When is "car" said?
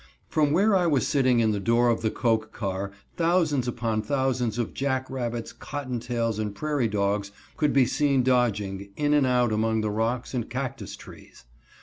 2.51-2.91